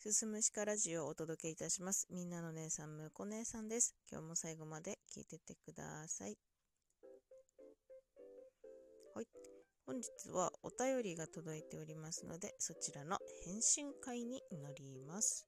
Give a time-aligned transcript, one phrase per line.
[0.00, 2.06] すすむしかラジオをお届けいたします。
[2.08, 3.96] みんなの姉さん、むこ姉さんです。
[4.08, 6.38] 今日も最後まで聞いててください。
[9.16, 9.26] はい。
[9.86, 15.44] 本日はお便りが届いておりますので、そちらの返信会に乗ります。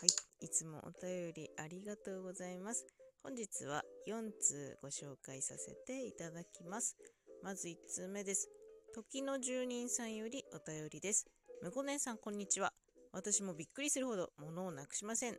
[0.00, 0.06] は
[0.42, 0.46] い。
[0.46, 2.84] いつもお便りありがとうございます。
[3.22, 6.96] 本日は4通ご紹介させていただきます。
[7.44, 8.48] まず1通目です。
[8.92, 11.26] 時の住人さんよりお便りです。
[11.62, 12.72] むこ姉さん、こんにちは。
[13.12, 15.36] 私もびっくりするほど物をなくしません。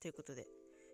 [0.00, 0.46] ということで、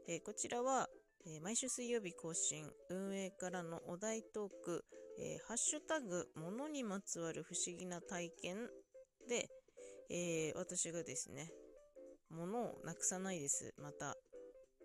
[0.09, 0.88] えーこちらは、
[1.27, 4.85] えー毎週水曜日更新、運営からのお題トーク、
[5.19, 8.69] えーハッシュタグ、物にまつわる不思議な体験
[9.29, 9.48] で、
[10.11, 11.51] え私がですね、
[12.30, 13.74] 物をなくさないです。
[13.79, 14.16] また、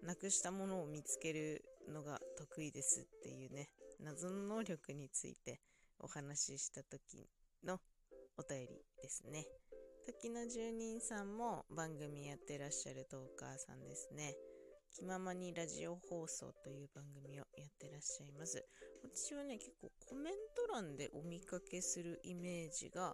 [0.02, 3.70] なくしたものを見つけるのが得意ですっていうね、
[4.00, 5.62] 謎の能力について
[6.00, 7.30] お話しした時
[7.64, 7.80] の
[8.38, 9.46] お便りですね。
[10.06, 14.36] 時の住人さんも番組やってらっしゃるトーカーさんですね。
[14.96, 18.64] 気ままにラジオ放送という番組をやってらっしゃいます。
[19.04, 23.14] 私はね、結構コメント欄でお見かけするイメージが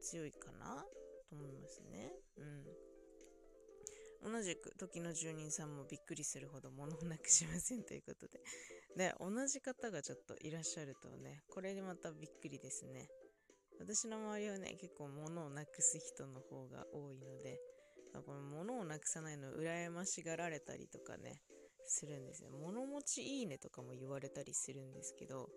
[0.00, 0.84] 強いかな
[1.28, 2.12] と思いますね。
[4.22, 4.32] うん。
[4.32, 8.40] 同じく時の住人さんもびっくりするほど物をなくしませんということで。
[8.96, 13.08] で、同じ方がちょっといらっしゃるとね、これでまたびっくりですね。
[13.78, 17.60] 私の周りはね、結構物をなくす人の方が多いので、
[18.26, 21.42] この物をなくさないの羨ましがられたりとかね、
[21.86, 22.50] するんですよ。
[22.50, 25.48] 物持ちいいねとかも言われたりするんですけど、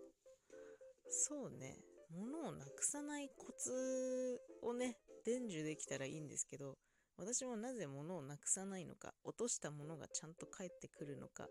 [1.10, 1.78] そうね、
[2.10, 6.78] 物をなくさないコツをね、伝授できたらいいんですけど、
[7.18, 11.48] 私もなぜ物をなくさないのか、落としたものがちゃんと返ってくるのか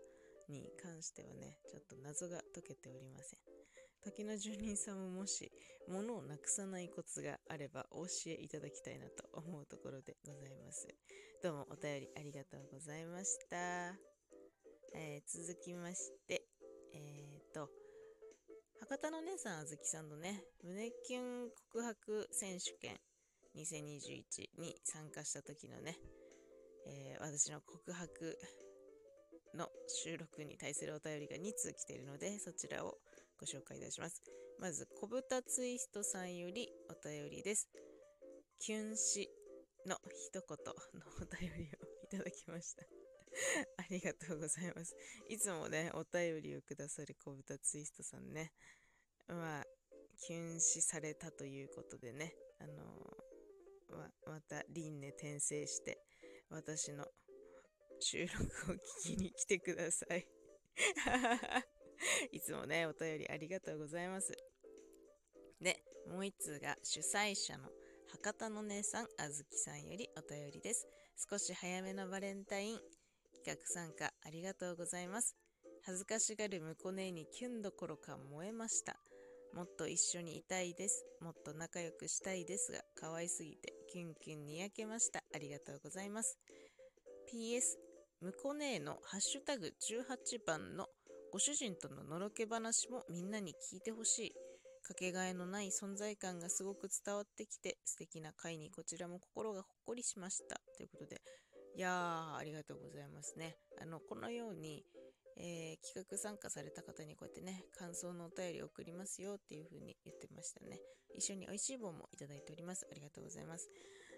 [0.49, 3.54] に関してはね、ちょっと謎が解けておりません。
[4.05, 5.51] 時の住人さんももし
[5.89, 10.87] 物をなくさないコツがあればお教えいただきたいなと思うところでございます。
[11.41, 13.97] どうもお便りありがとうございました。
[14.93, 16.43] えー続きまして、
[16.93, 17.67] えーと、
[18.79, 22.95] 博多の姉さんあずきさんのね、胸キュン告白選手権
[23.57, 25.97] 2021に参加した時のね、
[26.85, 28.37] えー私の告白
[29.55, 32.99] の収録に対するお便りが2通来ているので、そちらを
[33.39, 34.21] ご紹介いたします。
[34.59, 37.69] まず、小豚ツイストさんよりお便りです。
[38.59, 39.29] キュンし
[39.85, 40.41] の一言
[40.93, 42.83] のお便りをいただきました。
[43.77, 44.95] ありがとうございます。
[45.27, 48.53] いつもね、お便りをくださる小豚ツイストさんね。
[49.27, 49.65] まあ、
[50.17, 53.35] キュン死されたということでね、あのー
[53.95, 55.99] ままた輪廻転生して、
[56.49, 57.05] 私の
[57.99, 60.27] 収録を聞きに来てください。
[62.31, 64.35] いつもね、お便りありがとうございます。
[65.61, 67.69] で、もう一通が主催者の
[68.07, 70.87] 博多の姉さん、あずきさんよりお便りです。
[71.29, 72.79] 少し早めのバレンタイン、
[73.33, 75.35] 企画参加ありがとうございます。
[75.83, 78.99] 恥ずかしがる婿こ姉にキュンどころか燃えました。
[79.53, 81.05] もっと一緒にいたいです。
[81.21, 85.23] もっと仲良くしたいですが、可愛すぎてキュンキュンにやけました。
[85.33, 86.37] ありがとうございます。
[87.31, 87.77] PS、
[88.21, 90.87] むこ姉のハッシュタグ18番の
[91.35, 94.33] ご主人とののろけ話もみんなに聞いてほしい。
[94.87, 100.61] かけがえのない存在感がすごく伝わってきて素敵な回にこちらも心がほっこりしました。
[100.77, 101.21] ということで、
[101.75, 103.57] いやー、ありがとうございますね。
[103.81, 104.85] あの、このように、
[105.35, 110.79] えー企画参加された方にこうやってね、感想のお便りを送りますよっていう風に言ってましたね。
[111.17, 112.87] 一緒に美味しい棒もいただいております。
[112.89, 113.67] ありがとうございます。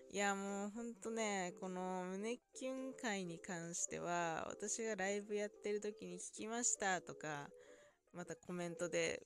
[0.10, 7.50] いや、もうほんとね、この胸キュン会に関しては、私がライブやってる時に聞きましたとか、
[8.14, 9.22] またコメントで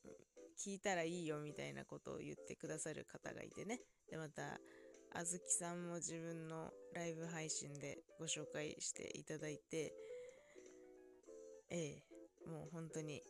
[0.63, 3.79] 聞いたらいいよみたいなことを言ってくださる方がいてね。
[4.09, 4.59] で、また、
[5.13, 9.93] あずきさんも自分のライブ配信でご紹介していただいて、
[11.69, 12.01] え
[12.47, 13.21] えもう本当に、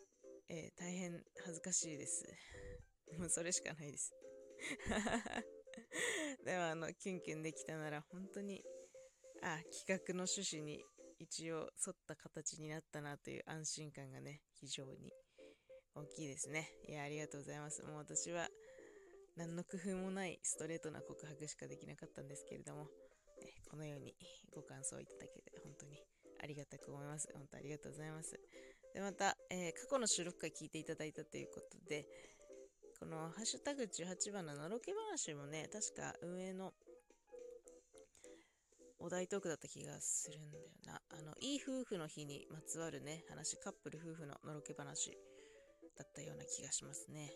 [0.49, 2.23] ええ大変恥ずかしいです。
[3.19, 4.13] もうそれしかないです。
[6.45, 8.63] でもあの、キュンキュンできたなら本当に、
[9.41, 10.83] あ、企画の趣旨に
[11.19, 15.13] 一応沿った形になったなという安心感がね、非常に
[15.95, 16.73] 大きいですね。
[16.87, 17.83] いや、ありがとうございます。
[17.83, 18.49] もう私は
[19.35, 22.87] 何の工夫もないストレートな告白しかできなかったんですけれども、
[23.43, 24.15] えこのように
[24.53, 26.01] ご感想いただけて本当に
[26.41, 27.29] ありがたく思います。
[27.33, 28.39] 本当ありがとうございます。
[28.93, 32.05] で、また、えー過去の収録回聞いていただいたということで、
[33.01, 36.71] このハッシュタグ18番ののろけ話もね、確か運営の
[38.99, 41.01] お題トークだった気がするんだよな。
[41.09, 45.17] あの、いい夫婦の日にまつわるね、話、カップル夫婦ののろけ話
[45.97, 47.31] だったような気がしますね。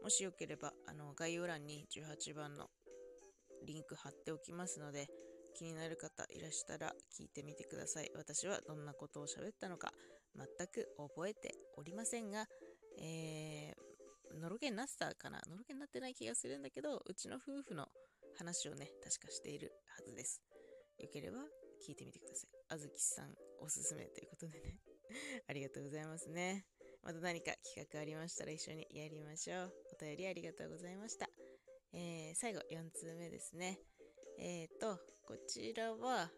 [0.00, 2.68] もしよければ、あの、概要欄に18番の
[3.66, 5.08] リンク貼っておきますので、
[5.56, 8.12] 気になる方いらしたら聞いてみてください。
[8.14, 9.92] 私はどんなことを喋ったのか
[10.36, 12.46] 全く覚えておりませんが、
[13.02, 13.79] えー、
[14.38, 15.40] のろけになってたかな？
[15.48, 17.86] のろけになってない気がするんだけど、うちの夫婦の
[18.38, 20.42] 話をね、確かしているはずです。
[20.98, 21.38] よければ
[21.86, 22.50] 聞いてみてください。
[22.68, 24.78] あずきさんおすすめということでね
[25.48, 26.66] ありがとうございますね。
[27.02, 29.74] また何か企画ありましたら一緒にやりましょう。
[29.94, 31.28] お便りありがとうございました。
[31.92, 33.80] えー、最後4通目ですね。
[34.38, 36.30] えっ、ー、と、こちらは、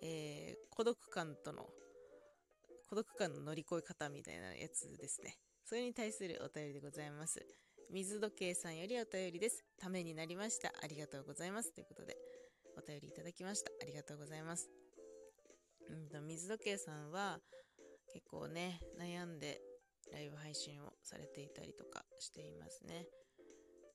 [0.00, 1.68] えー、孤独感との、
[2.88, 5.36] 孤独感の乗り越え方みたいなやつですね。
[5.68, 7.44] それに対するお便りでございます。
[7.92, 9.66] 水時計さんよりお便りです。
[9.78, 10.72] ためになりました。
[10.82, 11.74] ありがとうございます。
[11.74, 12.16] ということで、
[12.78, 13.70] お便りいただきました。
[13.82, 14.70] ありがとうございます。
[15.90, 17.38] うんと、水時計さんは、
[18.10, 19.60] 結構ね、悩んで
[20.10, 23.04] ライブ配信をされていたりとかしていますね。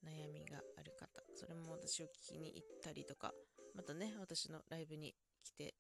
[0.06, 3.34] 悩みがある方、それも私を聞きに行ったりとか、
[3.74, 5.74] またね、私のライブに来て、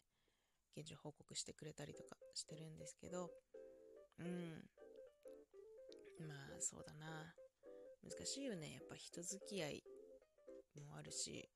[0.75, 3.29] 現状報告してくれたりとかしてるんですけど、
[4.17, 4.63] うん。
[6.27, 7.33] まあ、そうだな。
[8.03, 8.73] 難しいよね。
[8.73, 9.83] やっぱ人付き合い
[10.87, 11.49] もあるし、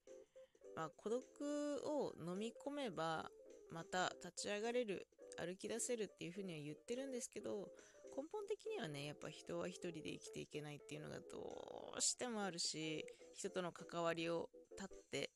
[0.75, 1.23] まあ、孤独
[1.85, 3.29] を飲み込めば、
[3.71, 7.67] また立ち上がれる、歩き出せるっていうふうには言ってるんですけど、
[8.15, 13.05] 根本的にはね、やっぱ人は一人で生きていけないっていうのがどうしてもあるし、
[13.35, 15.31] 人との関わりを断って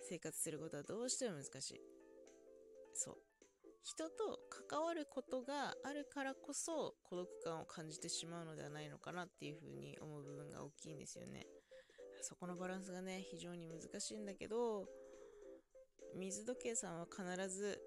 [0.00, 1.80] 生活することはどうしても難しい。
[2.94, 3.27] そう。
[3.82, 4.38] 人と
[4.68, 11.46] 関わることがあるからこそ孤独感を感じてしまうのではないのかなっていうふうに思う部分が大きいんですよね。
[12.20, 14.86] そこのバランスがね、非常に難しいんだけど、
[16.16, 17.78] 水時計さんは必ず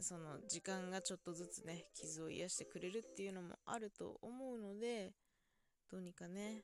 [0.00, 5.12] その時間がちょっとずつね傷を癒してくれるっていうのもあると思うので
[5.90, 6.62] どうにかね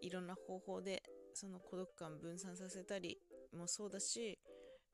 [0.00, 1.02] いろんな方法で
[1.34, 3.18] その孤独感分散させたり
[3.56, 4.38] もそうだし、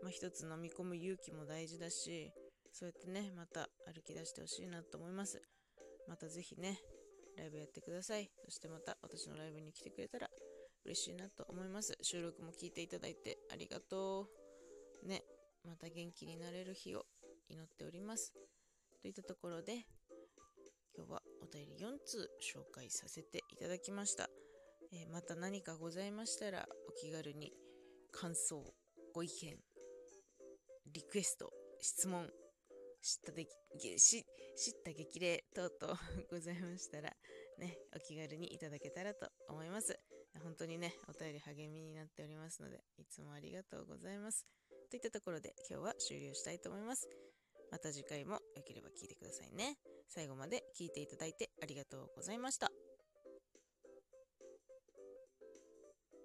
[0.02, 2.32] まあ、一つ飲み込む勇気も大事だし
[2.76, 5.40] そうやってねまた歩き出してほしいなと思います
[6.08, 6.78] またぜひね
[7.38, 10.28] ライブやってくださいそしてまた私のライブに来てくれたら
[10.84, 14.28] 嬉しいなと思います収録も聞いていただいてありがと
[15.04, 15.22] うね
[15.64, 17.06] また元気になれる日を
[17.48, 18.32] 祈っております。
[19.02, 19.84] といったところで、
[20.96, 24.28] 今日はお便り4通紹介させていただきました。
[24.92, 27.52] えー、また何かございましたらお気軽に
[28.12, 28.62] 感想、
[29.14, 29.56] ご意見、
[30.92, 31.50] リクエスト、
[31.80, 32.28] 質問、
[33.06, 33.46] 知ったで
[33.96, 34.24] 知っ
[34.84, 37.16] た激励等々 ございましたら、
[37.56, 39.96] ね、お気軽にいただけたらと思います。
[40.42, 44.44] 本当にね、お便り励みになっておりますので、いつもありがとうございます。
[44.90, 47.08] といったところで今日は終了したいと思います。
[47.70, 49.78] また次回も良ければ聞いてくださいね。
[50.08, 52.72] 最後まで聞いていただいてありがとうございました。